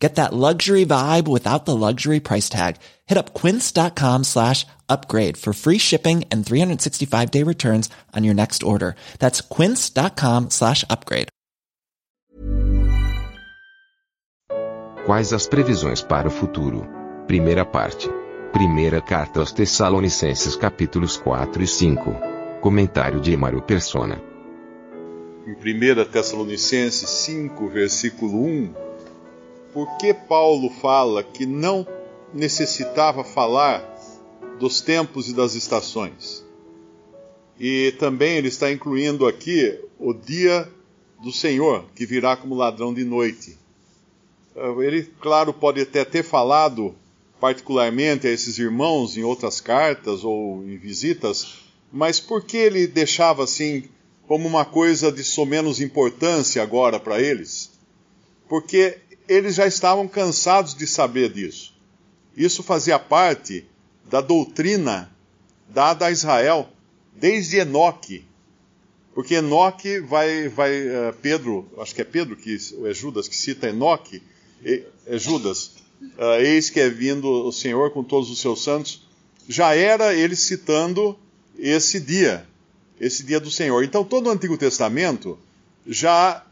[0.00, 2.76] Get that luxury vibe without the luxury price tag.
[3.06, 8.62] Hit up quince.com slash upgrade for free shipping and 365 day returns on your next
[8.62, 8.96] order.
[9.18, 11.28] That's quince.com slash upgrade.
[15.04, 16.86] Quais as previsões para o futuro?
[17.26, 18.08] Primeira parte.
[18.52, 22.16] Primeira carta aos Tessalonicenses capítulos 4 e 5.
[22.60, 24.20] Comentário de Emaro Persona.
[25.46, 28.74] Em 1 Tessalonicenses 5, versículo 1,
[29.72, 31.86] por que Paulo fala que não
[32.32, 33.84] necessitava falar
[34.58, 36.44] dos tempos e das estações?
[37.58, 40.68] E também ele está incluindo aqui o dia
[41.22, 43.58] do Senhor, que virá como ladrão de noite.
[44.78, 46.94] Ele, claro, pode até ter falado
[47.38, 51.58] particularmente a esses irmãos em outras cartas ou em visitas,
[51.92, 53.84] mas por que ele deixava assim
[54.26, 57.70] como uma coisa de somenos importância agora para eles?
[58.48, 58.98] Porque
[59.30, 61.72] eles já estavam cansados de saber disso.
[62.36, 63.64] Isso fazia parte
[64.10, 65.08] da doutrina
[65.68, 66.68] dada a Israel
[67.14, 68.24] desde Enoque.
[69.14, 73.68] Porque Enoque vai, vai uh, Pedro, acho que é Pedro que é Judas que cita
[73.68, 74.20] Enoque,
[74.64, 74.82] é
[75.16, 79.06] Judas, uh, eis que é vindo o Senhor com todos os seus santos.
[79.48, 81.16] Já era ele citando
[81.56, 82.44] esse dia,
[83.00, 83.84] esse dia do Senhor.
[83.84, 85.38] Então todo o Antigo Testamento
[85.86, 86.44] já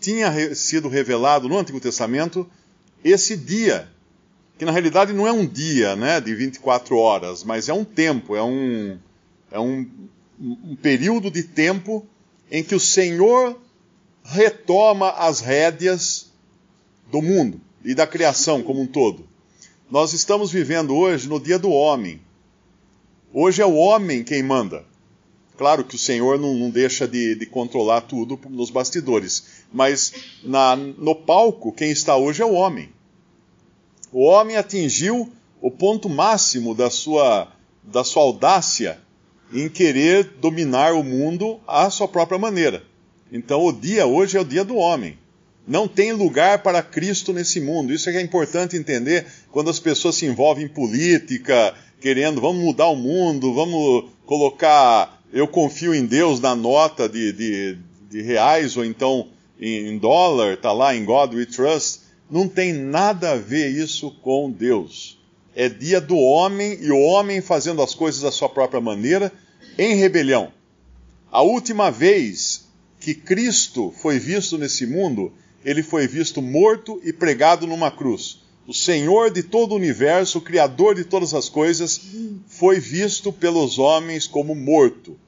[0.00, 2.48] tinha sido revelado no Antigo Testamento
[3.04, 3.88] esse dia,
[4.58, 8.36] que na realidade não é um dia né, de 24 horas, mas é um tempo,
[8.36, 8.98] é um,
[9.50, 9.88] é um,
[10.40, 12.06] um período de tempo
[12.50, 13.60] em que o Senhor
[14.24, 16.30] retoma as rédeas
[17.10, 19.26] do mundo e da criação como um todo.
[19.90, 22.20] Nós estamos vivendo hoje no dia do homem.
[23.32, 24.84] Hoje é o homem quem manda.
[25.56, 30.74] Claro que o Senhor não, não deixa de, de, controlar tudo nos bastidores, mas na,
[30.74, 32.90] no palco, quem está hoje é o homem.
[34.10, 35.30] O homem atingiu
[35.60, 37.48] o ponto máximo da sua,
[37.82, 38.98] da sua audácia
[39.52, 42.82] em querer dominar o mundo à sua própria maneira.
[43.30, 45.18] Então, o dia hoje é o dia do homem.
[45.66, 47.92] Não tem lugar para Cristo nesse mundo.
[47.92, 52.62] Isso é que é importante entender quando as pessoas se envolvem em política, querendo, vamos
[52.62, 57.78] mudar o mundo, vamos colocar eu confio em Deus na nota de, de,
[58.10, 59.28] de reais ou então
[59.58, 62.00] em, dólar, está lá em God We Trust,
[62.30, 65.18] não tem nada a ver isso com Deus.
[65.54, 69.32] É dia do homem e o homem fazendo as coisas da sua própria maneira,
[69.78, 70.52] em rebelião.
[71.30, 72.66] A última vez
[73.00, 75.32] que Cristo foi visto nesse mundo,
[75.64, 80.40] ele foi visto morto e pregado numa cruz o Senhor de todo o universo, o
[80.40, 82.00] Criador de todas as coisas,
[82.46, 85.18] foi visto pelos homens como morto.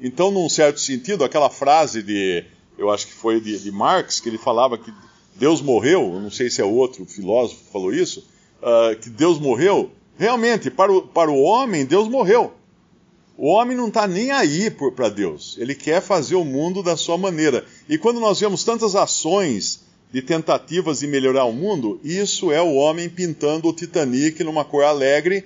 [0.00, 2.44] Então, num certo sentido, aquela frase de,
[2.76, 4.92] eu acho que foi de, de Marx, que ele falava que
[5.34, 8.26] Deus morreu, não sei se é outro filósofo que falou isso,
[8.60, 12.52] uh, que Deus morreu, realmente, para o, para o homem, Deus morreu.
[13.38, 15.56] O homem não está nem aí para Deus.
[15.58, 17.66] Ele quer fazer o mundo da sua maneira.
[17.86, 22.74] E quando nós vemos tantas ações de tentativas de melhorar o mundo, isso é o
[22.74, 25.44] homem pintando o Titanic numa cor alegre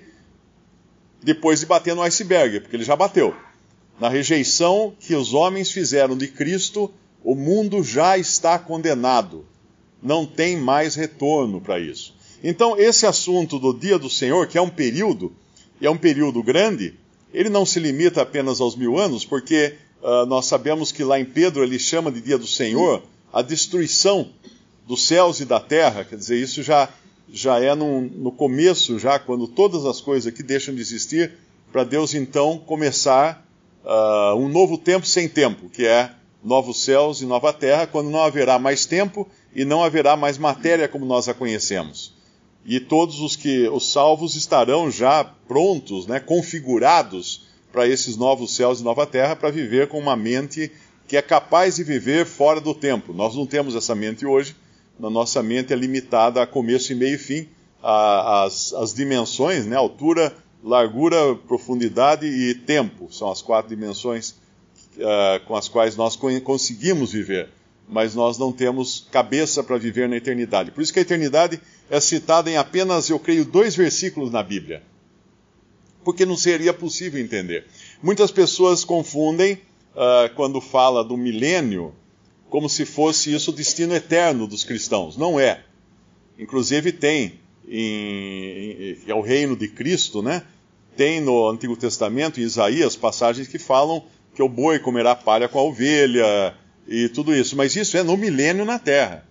[1.20, 3.34] depois de bater no iceberg, porque ele já bateu.
[4.00, 6.90] Na rejeição que os homens fizeram de Cristo,
[7.22, 9.44] o mundo já está condenado.
[10.02, 12.14] Não tem mais retorno para isso.
[12.42, 15.30] Então, esse assunto do dia do Senhor, que é um período,
[15.78, 16.94] e é um período grande,
[17.34, 21.24] ele não se limita apenas aos mil anos, porque uh, nós sabemos que lá em
[21.26, 24.30] Pedro ele chama de dia do Senhor a destruição
[24.86, 26.88] dos céus e da terra, quer dizer, isso já,
[27.30, 31.32] já é no, no começo, já quando todas as coisas aqui deixam de existir,
[31.70, 33.46] para Deus então começar
[33.84, 36.10] uh, um novo tempo sem tempo, que é
[36.42, 40.88] novos céus e nova terra, quando não haverá mais tempo e não haverá mais matéria
[40.88, 42.14] como nós a conhecemos.
[42.64, 48.80] E todos os que os salvos estarão já prontos, né, configurados para esses novos céus
[48.80, 50.70] e nova terra, para viver com uma mente
[51.06, 53.12] que é capaz de viver fora do tempo.
[53.12, 54.54] Nós não temos essa mente hoje,
[54.98, 57.48] na nossa mente é limitada a começo e meio e fim,
[57.82, 64.30] as, as dimensões, né, altura, largura, profundidade e tempo, são as quatro dimensões
[64.96, 67.48] uh, com as quais nós conseguimos viver,
[67.88, 70.70] mas nós não temos cabeça para viver na eternidade.
[70.70, 74.82] Por isso que a eternidade é citada em apenas, eu creio, dois versículos na Bíblia,
[76.04, 77.66] porque não seria possível entender.
[78.02, 81.94] Muitas pessoas confundem uh, quando fala do milênio,
[82.48, 85.16] como se fosse isso o destino eterno dos cristãos.
[85.16, 85.62] Não é.
[86.38, 90.42] Inclusive tem, em, em, é o reino de Cristo, né?
[90.96, 94.04] Tem no Antigo Testamento, em Isaías, passagens que falam
[94.34, 96.54] que o boi comerá palha com a ovelha
[96.86, 97.56] e tudo isso.
[97.56, 99.26] Mas isso é no milênio na terra.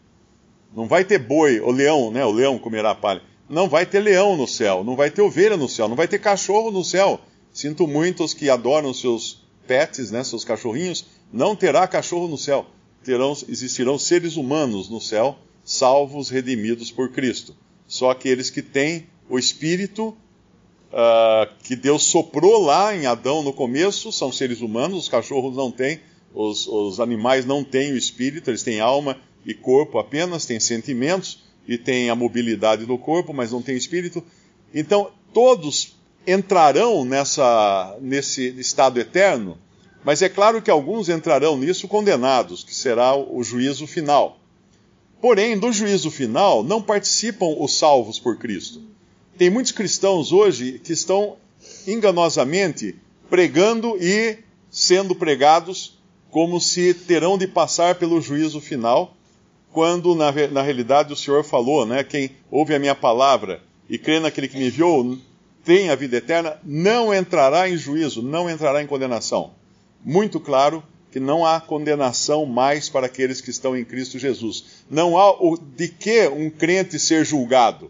[0.75, 2.25] Não vai ter boi, o leão, né?
[2.25, 3.21] O leão comerá palha.
[3.49, 6.19] Não vai ter leão no céu, não vai ter ovelha no céu, não vai ter
[6.19, 7.19] cachorro no céu.
[7.51, 12.67] Sinto muito os que adoram seus pets, né, seus cachorrinhos, não terá cachorro no céu.
[13.03, 17.55] Terão, existirão seres humanos no céu, salvos, redimidos por Cristo.
[17.89, 20.15] Só aqueles que têm o Espírito
[20.91, 25.71] uh, que Deus soprou lá em Adão no começo são seres humanos, os cachorros não
[25.71, 25.99] têm,
[26.31, 31.43] os, os animais não têm o Espírito, eles têm alma e corpo apenas, têm sentimentos
[31.67, 34.23] e têm a mobilidade do corpo, mas não têm espírito.
[34.73, 35.95] Então, todos
[36.27, 39.57] entrarão nessa, nesse estado eterno,
[40.03, 44.38] mas é claro que alguns entrarão nisso condenados, que será o juízo final.
[45.21, 48.81] Porém, do juízo final não participam os salvos por Cristo.
[49.37, 51.35] Tem muitos cristãos hoje que estão
[51.87, 52.95] enganosamente
[53.29, 54.37] pregando e
[54.69, 55.97] sendo pregados
[56.29, 59.15] como se terão de passar pelo juízo final,
[59.71, 62.03] quando na, na realidade o Senhor falou, né?
[62.03, 65.17] Quem ouve a minha palavra e crê naquele que me enviou
[65.63, 69.51] tem a vida eterna, não entrará em juízo, não entrará em condenação.
[70.03, 74.83] Muito claro que não há condenação mais para aqueles que estão em Cristo Jesus.
[74.89, 77.89] Não há o, de que um crente ser julgado.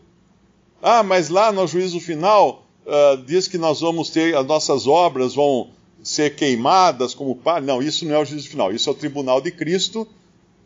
[0.82, 5.36] Ah, mas lá no juízo final uh, diz que nós vamos ter, as nossas obras
[5.36, 5.70] vão
[6.02, 7.60] ser queimadas como pá.
[7.60, 10.08] Não, isso não é o juízo final, isso é o tribunal de Cristo,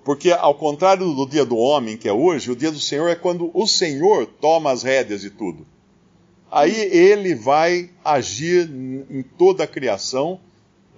[0.06, 3.16] porque ao contrário do dia do homem, que é hoje, o dia do Senhor é
[3.16, 5.66] quando o Senhor toma as rédeas de tudo
[6.54, 8.70] aí ele vai agir
[9.10, 10.40] em toda a criação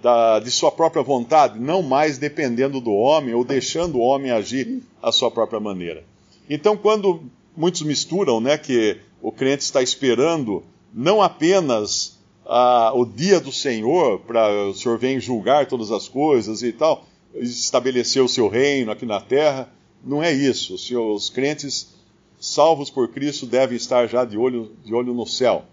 [0.02, 4.82] da, de sua própria vontade, não mais dependendo do homem ou deixando o homem agir
[5.02, 6.04] à sua própria maneira.
[6.48, 7.22] Então, quando
[7.56, 10.62] muitos misturam, né, que o crente está esperando
[10.92, 16.62] não apenas ah, o dia do Senhor, para o Senhor vir julgar todas as coisas
[16.62, 17.04] e tal,
[17.34, 19.68] estabelecer o seu reino aqui na terra,
[20.04, 20.74] não é isso.
[21.14, 21.94] Os crentes
[22.38, 25.64] salvos por Cristo devem estar já de olho, de olho no céu,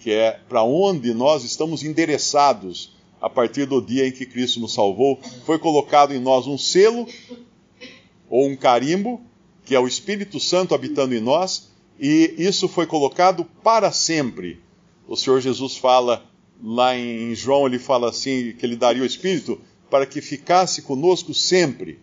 [0.00, 2.95] que é para onde nós estamos endereçados
[3.26, 5.20] a partir do dia em que Cristo nos salvou.
[5.44, 7.08] Foi colocado em nós um selo
[8.30, 9.20] ou um carimbo,
[9.64, 14.60] que é o Espírito Santo habitando em nós, e isso foi colocado para sempre.
[15.08, 16.24] O Senhor Jesus fala
[16.62, 21.34] lá em João, ele fala assim, que ele daria o Espírito para que ficasse conosco
[21.34, 21.98] sempre.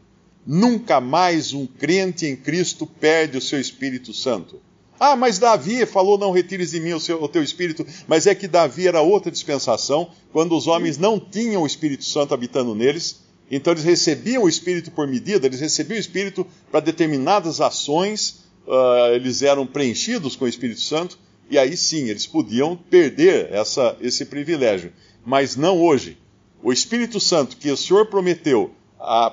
[0.45, 4.61] Nunca mais um crente em Cristo perde o seu Espírito Santo.
[5.05, 7.85] Ah, mas Davi falou: Não retires de mim o, seu, o, teu espírito.
[8.07, 12.33] Mas é que Davi era outra dispensação, quando os homens não tinham o Espírito Santo
[12.33, 13.21] habitando neles.
[13.51, 19.13] Então eles recebiam o Espírito por medida, eles recebiam o Espírito para determinadas ações, uh,
[19.13, 21.19] eles eram preenchidos com o Espírito Santo,
[21.49, 24.93] e aí sim eles podiam perder essa, esse privilégio.
[25.25, 26.17] Mas não hoje.
[26.63, 28.71] O Espírito Santo que o Senhor prometeu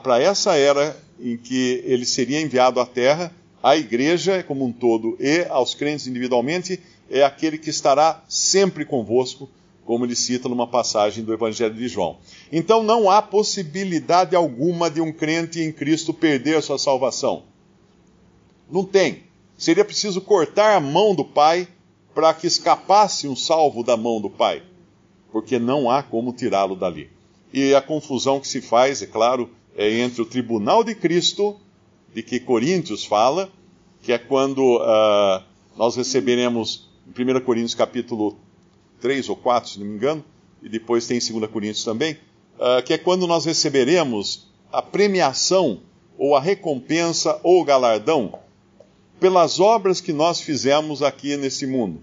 [0.02, 3.32] para essa era em que ele seria enviado à Terra,
[3.62, 6.80] à igreja como um todo e aos crentes individualmente,
[7.10, 9.48] é aquele que estará sempre convosco,
[9.84, 12.18] como ele cita numa passagem do Evangelho de João.
[12.52, 17.42] Então não há possibilidade alguma de um crente em Cristo perder sua salvação.
[18.70, 19.24] Não tem.
[19.58, 21.66] Seria preciso cortar a mão do Pai
[22.14, 24.62] para que escapasse um salvo da mão do Pai,
[25.32, 27.10] porque não há como tirá-lo dali.
[27.52, 31.56] E a confusão que se faz, é claro, é entre o tribunal de Cristo,
[32.14, 33.50] de que Coríntios fala,
[34.02, 35.42] que é quando uh,
[35.76, 38.36] nós receberemos, em 1 Coríntios capítulo
[39.00, 40.24] 3 ou 4, se não me engano,
[40.62, 42.14] e depois tem em 2 Coríntios também,
[42.56, 45.80] uh, que é quando nós receberemos a premiação,
[46.16, 48.38] ou a recompensa, ou o galardão,
[49.18, 52.02] pelas obras que nós fizemos aqui nesse mundo,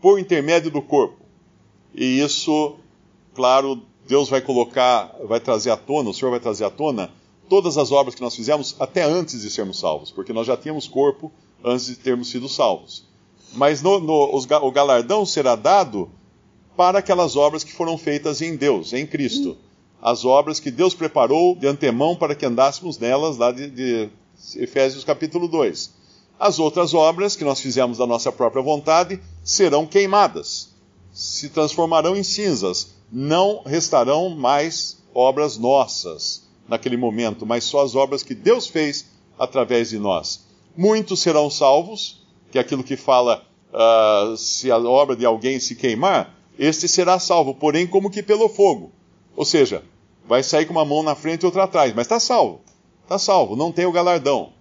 [0.00, 1.24] por intermédio do corpo.
[1.94, 2.76] E isso,
[3.34, 7.10] claro, Deus vai colocar, vai trazer à tona, o Senhor vai trazer à tona
[7.48, 10.88] todas as obras que nós fizemos até antes de sermos salvos, porque nós já tínhamos
[10.88, 11.30] corpo
[11.62, 13.06] antes de termos sido salvos.
[13.52, 16.10] Mas no, no, os, o galardão será dado
[16.76, 19.56] para aquelas obras que foram feitas em Deus, em Cristo.
[20.02, 24.08] As obras que Deus preparou de antemão para que andássemos nelas, lá de, de
[24.56, 25.92] Efésios capítulo 2.
[26.38, 30.70] As outras obras que nós fizemos da nossa própria vontade serão queimadas,
[31.12, 38.22] se transformarão em cinzas, não restarão mais obras nossas naquele momento, mas só as obras
[38.22, 39.06] que Deus fez
[39.38, 40.46] através de nós.
[40.76, 45.74] Muitos serão salvos, que é aquilo que fala, uh, se a obra de alguém se
[45.74, 48.92] queimar, este será salvo, porém como que pelo fogo.
[49.36, 49.82] Ou seja,
[50.26, 52.60] vai sair com uma mão na frente e outra atrás, mas está salvo.
[53.02, 54.52] Está salvo, não tem o galardão.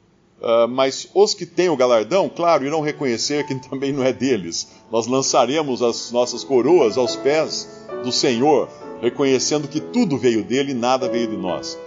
[0.41, 4.67] Uh, mas os que têm o galardão, claro, irão reconhecer que também não é deles.
[4.91, 7.69] Nós lançaremos as nossas coroas aos pés
[8.03, 8.67] do Senhor,
[9.03, 11.77] reconhecendo que tudo veio dele e nada veio de nós.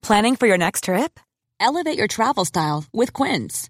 [0.02, 1.20] Planning for your next trip?
[1.60, 3.70] Elevate your travel style with Quince.